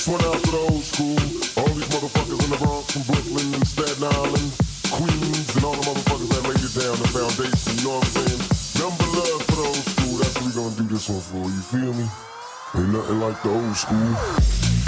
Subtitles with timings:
[0.00, 1.18] this one out to the old school.
[1.60, 4.48] All these motherfuckers in the Bronx and Brooklyn and Staten Island,
[4.88, 8.16] Queens, and all the motherfuckers that laid it down, the foundation, you know what I'm
[8.16, 8.40] saying?
[8.80, 11.62] Number love for the old school, that's what we gonna do this one for, you
[11.68, 12.08] feel me?
[12.76, 14.79] Ain't nothing like the old school.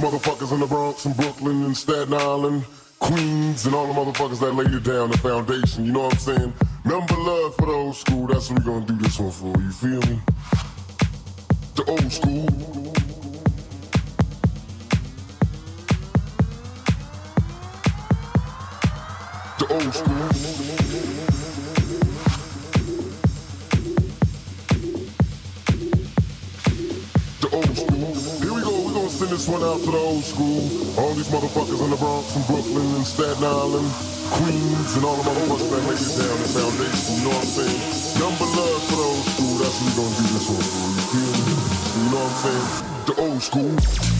[0.00, 2.64] Motherfuckers in the Bronx and Brooklyn and Staten Island,
[2.98, 6.18] Queens, and all the motherfuckers that laid it down, the foundation, you know what I'm
[6.18, 6.54] saying?
[6.84, 9.70] Number love for the old school, that's what we gonna do this one for, you
[9.70, 10.18] feel me?
[11.74, 12.69] The old school.
[29.20, 30.64] Send this one out to the old school.
[30.96, 33.84] All these motherfuckers in the Bronx and Brooklyn and Staten Island,
[34.32, 37.52] Queens, and all the motherfuckers that laid it down, the foundation, you know what I'm
[37.52, 37.80] saying?
[38.16, 41.04] Number love for the old school, that's what we gonna do this one for, you
[41.12, 41.52] feel me?
[42.00, 42.68] You know what I'm saying?
[43.04, 44.19] The old school.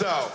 [0.00, 0.31] This.